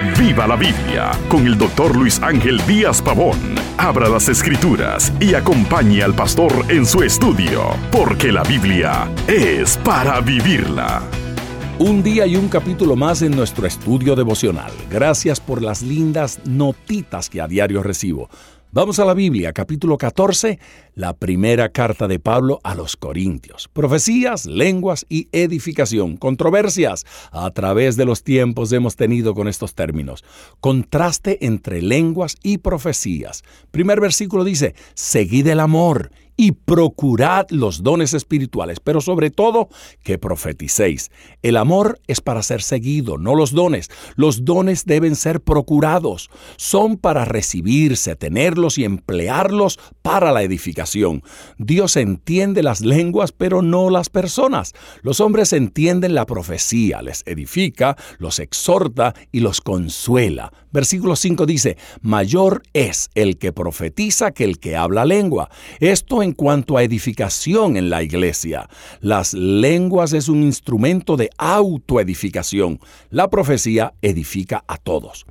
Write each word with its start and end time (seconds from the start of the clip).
Viva 0.00 0.46
la 0.46 0.54
Biblia 0.54 1.10
con 1.28 1.44
el 1.44 1.58
doctor 1.58 1.96
Luis 1.96 2.22
Ángel 2.22 2.64
Díaz 2.68 3.02
Pavón. 3.02 3.36
Abra 3.76 4.08
las 4.08 4.28
escrituras 4.28 5.12
y 5.18 5.34
acompañe 5.34 6.04
al 6.04 6.14
pastor 6.14 6.52
en 6.68 6.86
su 6.86 7.02
estudio, 7.02 7.74
porque 7.90 8.30
la 8.30 8.44
Biblia 8.44 9.10
es 9.26 9.76
para 9.78 10.20
vivirla. 10.20 11.02
Un 11.80 12.04
día 12.04 12.26
y 12.26 12.36
un 12.36 12.48
capítulo 12.48 12.94
más 12.94 13.22
en 13.22 13.34
nuestro 13.34 13.66
estudio 13.66 14.14
devocional. 14.14 14.70
Gracias 14.88 15.40
por 15.40 15.62
las 15.62 15.82
lindas 15.82 16.38
notitas 16.44 17.28
que 17.28 17.40
a 17.40 17.48
diario 17.48 17.82
recibo. 17.82 18.30
Vamos 18.70 18.98
a 18.98 19.06
la 19.06 19.14
Biblia, 19.14 19.54
capítulo 19.54 19.96
14, 19.96 20.58
la 20.94 21.14
primera 21.14 21.70
carta 21.70 22.06
de 22.06 22.18
Pablo 22.18 22.60
a 22.64 22.74
los 22.74 22.98
Corintios. 22.98 23.66
Profecías, 23.66 24.44
lenguas 24.44 25.06
y 25.08 25.28
edificación. 25.32 26.18
Controversias 26.18 27.06
a 27.32 27.50
través 27.50 27.96
de 27.96 28.04
los 28.04 28.24
tiempos 28.24 28.70
hemos 28.72 28.94
tenido 28.94 29.34
con 29.34 29.48
estos 29.48 29.74
términos. 29.74 30.22
Contraste 30.60 31.46
entre 31.46 31.80
lenguas 31.80 32.36
y 32.42 32.58
profecías. 32.58 33.42
Primer 33.70 34.02
versículo 34.02 34.44
dice, 34.44 34.74
seguid 34.92 35.46
el 35.46 35.60
amor 35.60 36.10
y 36.40 36.52
procurad 36.52 37.46
los 37.50 37.82
dones 37.82 38.14
espirituales, 38.14 38.78
pero 38.78 39.00
sobre 39.00 39.30
todo 39.30 39.68
que 40.04 40.18
profeticéis. 40.18 41.10
El 41.42 41.56
amor 41.56 42.00
es 42.06 42.20
para 42.20 42.44
ser 42.44 42.62
seguido, 42.62 43.18
no 43.18 43.34
los 43.34 43.50
dones. 43.50 43.90
Los 44.14 44.44
dones 44.44 44.86
deben 44.86 45.16
ser 45.16 45.40
procurados. 45.40 46.30
Son 46.56 46.96
para 46.96 47.24
recibirse, 47.24 48.14
tenerlos 48.14 48.78
y 48.78 48.84
emplearlos 48.84 49.80
para 50.00 50.30
la 50.30 50.44
edificación. 50.44 51.24
Dios 51.58 51.96
entiende 51.96 52.62
las 52.62 52.82
lenguas, 52.82 53.32
pero 53.32 53.60
no 53.60 53.90
las 53.90 54.08
personas. 54.08 54.74
Los 55.02 55.18
hombres 55.18 55.52
entienden 55.52 56.14
la 56.14 56.24
profecía, 56.24 57.02
les 57.02 57.24
edifica, 57.26 57.96
los 58.18 58.38
exhorta 58.38 59.12
y 59.32 59.40
los 59.40 59.60
consuela. 59.60 60.52
Versículo 60.72 61.16
5 61.16 61.46
dice, 61.46 61.76
mayor 62.00 62.62
es 62.72 63.10
el 63.14 63.38
que 63.38 63.52
profetiza 63.52 64.32
que 64.32 64.44
el 64.44 64.58
que 64.58 64.76
habla 64.76 65.04
lengua. 65.04 65.50
Esto 65.80 66.22
en 66.22 66.32
cuanto 66.32 66.76
a 66.76 66.82
edificación 66.82 67.76
en 67.76 67.90
la 67.90 68.02
iglesia. 68.02 68.68
Las 69.00 69.34
lenguas 69.34 70.12
es 70.12 70.28
un 70.28 70.42
instrumento 70.42 71.16
de 71.16 71.30
autoedificación. 71.38 72.80
La 73.10 73.28
profecía 73.28 73.94
edifica 74.02 74.64
a 74.66 74.76
todos 74.76 75.26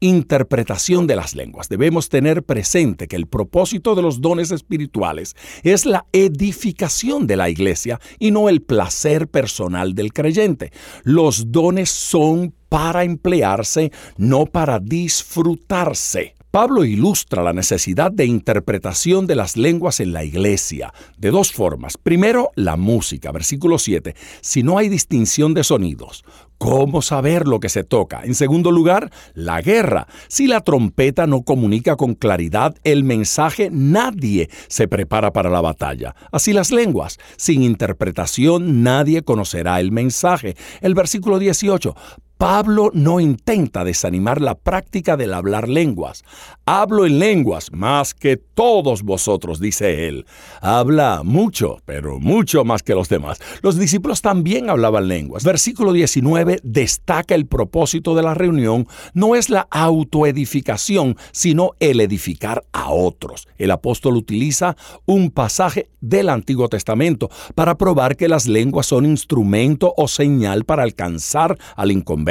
interpretación 0.00 1.06
de 1.06 1.16
las 1.16 1.34
lenguas. 1.34 1.68
Debemos 1.68 2.08
tener 2.08 2.42
presente 2.42 3.08
que 3.08 3.16
el 3.16 3.26
propósito 3.26 3.94
de 3.94 4.02
los 4.02 4.20
dones 4.20 4.50
espirituales 4.50 5.34
es 5.62 5.86
la 5.86 6.06
edificación 6.12 7.26
de 7.26 7.36
la 7.36 7.48
iglesia 7.48 8.00
y 8.18 8.30
no 8.30 8.48
el 8.48 8.62
placer 8.62 9.28
personal 9.28 9.94
del 9.94 10.12
creyente. 10.12 10.72
Los 11.02 11.50
dones 11.50 11.90
son 11.90 12.54
para 12.68 13.04
emplearse, 13.04 13.92
no 14.16 14.46
para 14.46 14.78
disfrutarse. 14.78 16.36
Pablo 16.56 16.86
ilustra 16.86 17.42
la 17.42 17.52
necesidad 17.52 18.10
de 18.10 18.24
interpretación 18.24 19.26
de 19.26 19.34
las 19.34 19.58
lenguas 19.58 20.00
en 20.00 20.14
la 20.14 20.24
iglesia 20.24 20.90
de 21.18 21.30
dos 21.30 21.52
formas. 21.52 21.98
Primero, 21.98 22.50
la 22.54 22.78
música, 22.78 23.30
versículo 23.30 23.78
7. 23.78 24.14
Si 24.40 24.62
no 24.62 24.78
hay 24.78 24.88
distinción 24.88 25.52
de 25.52 25.64
sonidos, 25.64 26.24
¿cómo 26.56 27.02
saber 27.02 27.46
lo 27.46 27.60
que 27.60 27.68
se 27.68 27.84
toca? 27.84 28.22
En 28.24 28.34
segundo 28.34 28.70
lugar, 28.70 29.10
la 29.34 29.60
guerra. 29.60 30.06
Si 30.28 30.46
la 30.46 30.62
trompeta 30.62 31.26
no 31.26 31.42
comunica 31.42 31.96
con 31.96 32.14
claridad 32.14 32.74
el 32.84 33.04
mensaje, 33.04 33.68
nadie 33.70 34.48
se 34.68 34.88
prepara 34.88 35.34
para 35.34 35.50
la 35.50 35.60
batalla. 35.60 36.16
Así 36.32 36.54
las 36.54 36.72
lenguas. 36.72 37.18
Sin 37.36 37.62
interpretación, 37.64 38.82
nadie 38.82 39.20
conocerá 39.20 39.78
el 39.78 39.92
mensaje. 39.92 40.56
El 40.80 40.94
versículo 40.94 41.38
18. 41.38 41.94
Pablo 42.38 42.90
no 42.92 43.18
intenta 43.18 43.82
desanimar 43.82 44.42
la 44.42 44.56
práctica 44.56 45.16
del 45.16 45.32
hablar 45.32 45.70
lenguas. 45.70 46.22
Hablo 46.66 47.06
en 47.06 47.18
lenguas 47.18 47.72
más 47.72 48.12
que 48.12 48.36
todos 48.36 49.02
vosotros, 49.04 49.58
dice 49.58 50.06
él. 50.06 50.26
Habla 50.60 51.22
mucho, 51.24 51.78
pero 51.86 52.20
mucho 52.20 52.62
más 52.62 52.82
que 52.82 52.94
los 52.94 53.08
demás. 53.08 53.38
Los 53.62 53.78
discípulos 53.78 54.20
también 54.20 54.68
hablaban 54.68 55.08
lenguas. 55.08 55.44
Versículo 55.44 55.94
19 55.94 56.60
destaca 56.62 57.34
el 57.34 57.46
propósito 57.46 58.14
de 58.14 58.22
la 58.22 58.34
reunión. 58.34 58.86
No 59.14 59.34
es 59.34 59.48
la 59.48 59.66
autoedificación, 59.70 61.16
sino 61.32 61.70
el 61.80 62.02
edificar 62.02 62.64
a 62.72 62.90
otros. 62.90 63.48
El 63.56 63.70
apóstol 63.70 64.14
utiliza 64.14 64.76
un 65.06 65.30
pasaje 65.30 65.88
del 66.02 66.28
Antiguo 66.28 66.68
Testamento 66.68 67.30
para 67.54 67.78
probar 67.78 68.14
que 68.16 68.28
las 68.28 68.46
lenguas 68.46 68.84
son 68.84 69.06
instrumento 69.06 69.94
o 69.96 70.06
señal 70.06 70.66
para 70.66 70.82
alcanzar 70.82 71.56
al 71.76 71.92
inconveniente 71.92 72.25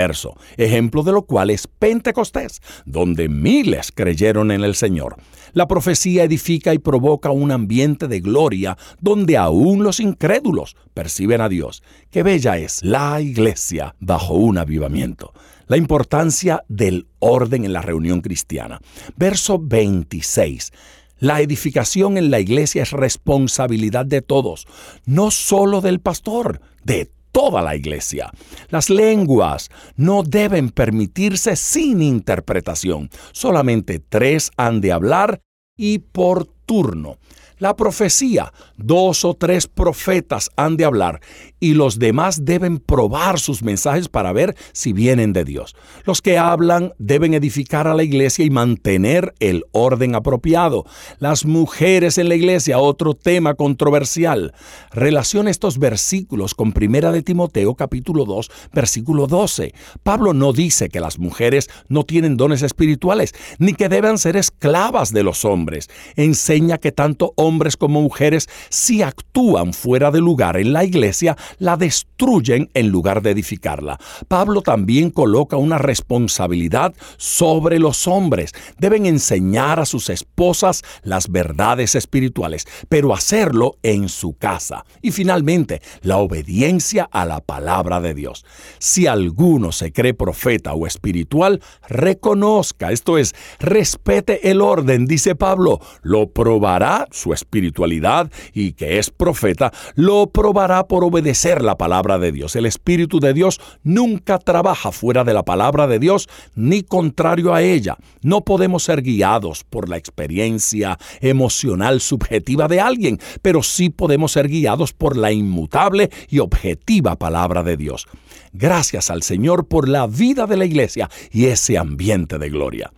ejemplo 0.57 1.03
de 1.03 1.11
lo 1.11 1.23
cual 1.23 1.49
es 1.49 1.67
Pentecostés, 1.67 2.61
donde 2.85 3.29
miles 3.29 3.91
creyeron 3.91 4.51
en 4.51 4.63
el 4.63 4.75
Señor. 4.75 5.17
La 5.53 5.67
profecía 5.67 6.23
edifica 6.23 6.73
y 6.73 6.79
provoca 6.79 7.31
un 7.31 7.51
ambiente 7.51 8.07
de 8.07 8.19
gloria 8.19 8.77
donde 8.99 9.37
aún 9.37 9.83
los 9.83 9.99
incrédulos 9.99 10.75
perciben 10.93 11.41
a 11.41 11.49
Dios. 11.49 11.81
Qué 12.11 12.23
bella 12.23 12.57
es 12.57 12.83
la 12.83 13.21
iglesia 13.21 13.95
bajo 13.99 14.33
un 14.33 14.57
avivamiento. 14.57 15.33
La 15.67 15.77
importancia 15.77 16.63
del 16.67 17.07
orden 17.19 17.65
en 17.65 17.73
la 17.73 17.81
reunión 17.81 18.21
cristiana. 18.21 18.79
Verso 19.15 19.57
26. 19.59 20.71
La 21.19 21.39
edificación 21.39 22.17
en 22.17 22.29
la 22.29 22.41
iglesia 22.41 22.83
es 22.83 22.91
responsabilidad 22.91 24.05
de 24.05 24.21
todos, 24.21 24.67
no 25.05 25.31
solo 25.31 25.79
del 25.79 26.01
pastor, 26.01 26.59
de 26.83 27.09
toda 27.35 27.61
la 27.61 27.75
iglesia. 27.75 28.31
Las 28.69 28.89
lenguas 28.89 29.69
no 29.97 30.23
deben 30.23 30.69
permitirse 30.69 31.57
sin 31.57 32.01
interpretación. 32.01 33.09
Solamente 33.33 33.99
tres 33.99 34.51
han 34.55 34.79
de 34.79 34.93
hablar 34.93 35.41
y 35.75 35.99
por 35.99 36.54
turno. 36.65 37.17
La 37.57 37.77
profecía, 37.77 38.51
dos 38.75 39.23
o 39.23 39.33
tres 39.33 39.67
profetas 39.67 40.51
han 40.57 40.75
de 40.75 40.83
hablar 40.83 41.21
y 41.61 41.73
los 41.73 41.99
demás 41.99 42.43
deben 42.43 42.79
probar 42.79 43.39
sus 43.39 43.63
mensajes 43.63 44.09
para 44.09 44.33
ver 44.33 44.57
si 44.73 44.91
vienen 44.91 45.31
de 45.31 45.45
Dios. 45.45 45.73
Los 46.03 46.21
que 46.21 46.37
hablan 46.37 46.93
deben 46.99 47.33
edificar 47.33 47.87
a 47.87 47.95
la 47.95 48.03
iglesia 48.03 48.43
y 48.43 48.49
mantener 48.49 49.33
el 49.39 49.63
orden 49.71 50.15
apropiado. 50.15 50.85
Las 51.19 51.45
mujeres 51.45 52.17
en 52.17 52.27
la 52.27 52.35
iglesia, 52.35 52.77
otro 52.77 53.13
tema 53.13 53.53
controversial. 53.53 54.53
Relaciona 54.91 55.49
estos 55.49 55.79
versículos 55.79 56.55
con 56.55 56.73
Primera 56.73 57.13
de 57.13 57.23
Timoteo 57.23 57.75
capítulo 57.75 58.25
2, 58.25 58.51
versículo 58.73 59.27
12. 59.27 59.73
Pablo 60.03 60.33
no 60.33 60.51
dice 60.51 60.89
que 60.89 60.99
las 60.99 61.19
mujeres 61.19 61.69
no 61.87 62.03
tienen 62.03 62.35
dones 62.35 62.63
espirituales, 62.63 63.33
ni 63.59 63.73
que 63.73 63.87
deban 63.87 64.17
ser 64.17 64.35
esclavas 64.35 65.13
de 65.13 65.23
los 65.23 65.45
hombres. 65.45 65.89
Enseña 66.17 66.54
que 66.55 66.91
tanto 66.91 67.33
hombres 67.35 67.75
como 67.75 68.01
mujeres, 68.01 68.47
si 68.69 69.01
actúan 69.01 69.73
fuera 69.73 70.09
de 70.09 70.21
lugar 70.21 70.55
en 70.55 70.71
la 70.71 70.85
iglesia, 70.85 71.35
la 71.59 71.75
destruyen 71.75 72.69
en 72.73 72.89
lugar 72.89 73.21
de 73.21 73.31
edificarla. 73.31 73.99
Pablo 74.29 74.61
también 74.61 75.09
coloca 75.09 75.57
una 75.57 75.77
responsabilidad 75.77 76.93
sobre 77.17 77.77
los 77.77 78.07
hombres. 78.07 78.53
Deben 78.79 79.05
enseñar 79.05 79.81
a 79.81 79.85
sus 79.85 80.09
esposas 80.09 80.81
las 81.03 81.29
verdades 81.29 81.93
espirituales, 81.93 82.65
pero 82.87 83.13
hacerlo 83.13 83.77
en 83.83 84.07
su 84.07 84.33
casa. 84.33 84.85
Y 85.01 85.11
finalmente, 85.11 85.81
la 86.01 86.17
obediencia 86.17 87.09
a 87.11 87.25
la 87.25 87.41
palabra 87.41 87.99
de 87.99 88.13
Dios. 88.13 88.45
Si 88.79 89.07
alguno 89.07 89.73
se 89.73 89.91
cree 89.91 90.13
profeta 90.13 90.73
o 90.73 90.87
espiritual, 90.87 91.61
reconozca, 91.89 92.91
esto 92.93 93.17
es, 93.17 93.35
respete 93.59 94.49
el 94.51 94.61
orden, 94.61 95.05
dice 95.05 95.35
Pablo, 95.35 95.81
lo 96.01 96.31
probará 96.45 97.07
su 97.09 97.33
espiritualidad 97.33 98.31
y 98.53 98.73
que 98.73 98.99
es 98.99 99.09
profeta, 99.09 99.73
lo 99.95 100.27
probará 100.27 100.85
por 100.87 101.03
obedecer 101.03 101.63
la 101.63 101.75
palabra 101.75 102.19
de 102.19 102.31
Dios. 102.31 102.55
El 102.55 102.67
Espíritu 102.67 103.19
de 103.19 103.33
Dios 103.33 103.59
nunca 103.81 104.37
trabaja 104.37 104.91
fuera 104.91 105.23
de 105.23 105.33
la 105.33 105.41
palabra 105.41 105.87
de 105.87 105.97
Dios 105.97 106.29
ni 106.53 106.83
contrario 106.83 107.55
a 107.55 107.63
ella. 107.63 107.97
No 108.21 108.41
podemos 108.41 108.83
ser 108.83 109.01
guiados 109.01 109.63
por 109.63 109.89
la 109.89 109.97
experiencia 109.97 110.99
emocional 111.19 111.99
subjetiva 111.99 112.67
de 112.67 112.79
alguien, 112.79 113.19
pero 113.41 113.63
sí 113.63 113.89
podemos 113.89 114.33
ser 114.33 114.47
guiados 114.47 114.93
por 114.93 115.17
la 115.17 115.31
inmutable 115.31 116.11
y 116.29 116.37
objetiva 116.37 117.15
palabra 117.15 117.63
de 117.63 117.75
Dios. 117.75 118.05
Gracias 118.53 119.09
al 119.09 119.23
Señor 119.23 119.65
por 119.65 119.89
la 119.89 120.05
vida 120.05 120.45
de 120.45 120.57
la 120.57 120.65
iglesia 120.65 121.09
y 121.31 121.45
ese 121.45 121.79
ambiente 121.79 122.37
de 122.37 122.51
gloria. 122.51 122.91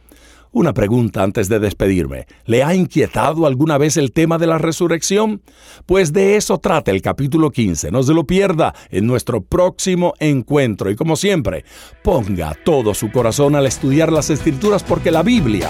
Una 0.57 0.74
pregunta 0.74 1.21
antes 1.21 1.50
de 1.50 1.59
despedirme. 1.59 2.25
¿Le 2.45 2.63
ha 2.63 2.74
inquietado 2.74 3.45
alguna 3.45 3.77
vez 3.77 3.95
el 3.95 4.12
tema 4.12 4.39
de 4.39 4.48
la 4.48 4.57
resurrección? 4.57 5.44
Pues 5.86 6.13
de 6.13 6.36
eso 6.36 6.57
trata 6.57 6.89
el 6.89 7.04
capítulo 7.04 7.51
15. 7.51 7.92
No 7.92 8.01
se 8.01 8.15
lo 8.15 8.25
pierda 8.25 8.74
en 8.89 9.06
nuestro 9.06 9.42
próximo 9.42 10.15
encuentro. 10.19 10.89
Y 10.89 10.95
como 10.95 11.15
siempre, 11.15 11.63
ponga 12.04 12.57
todo 12.65 12.95
su 12.95 13.12
corazón 13.12 13.56
al 13.56 13.68
estudiar 13.68 14.12
las 14.12 14.31
escrituras 14.31 14.83
porque 14.83 15.12
la 15.12 15.21
Biblia 15.21 15.69